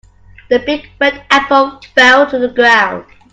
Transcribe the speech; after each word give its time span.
The 0.49 0.57
big 0.57 0.89
red 0.99 1.27
apple 1.29 1.79
fell 1.93 2.27
to 2.31 2.39
the 2.39 2.47
ground. 2.47 3.05